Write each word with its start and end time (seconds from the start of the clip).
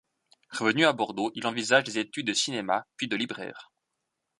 Revenu 0.49 0.85
à 0.87 0.93
Bordeaux, 0.93 1.31
il 1.35 1.45
envisage 1.45 1.83
des 1.83 1.99
études 1.99 2.25
de 2.25 2.33
cinéma, 2.33 2.87
puis 2.97 3.07
de 3.07 3.15
libraire. 3.15 3.71